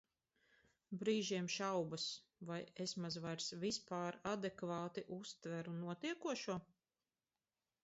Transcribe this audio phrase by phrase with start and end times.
[1.01, 2.05] Brīžiem šaubas,
[2.51, 2.57] vai
[2.87, 6.61] es maz vairs vispār adekvāti uztveru notiekošo?